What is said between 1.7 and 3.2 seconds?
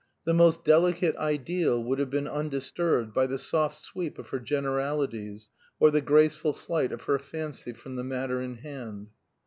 would have been undisturbed